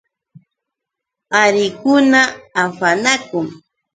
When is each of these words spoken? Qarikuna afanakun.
Qarikuna 1.31 2.21
afanakun. 2.61 3.47